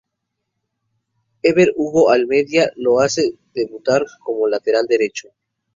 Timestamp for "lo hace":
2.75-3.37